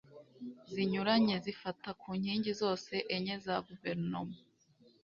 [0.71, 4.37] zinyuranye zifata ku nkingi zose enye za Guverinoma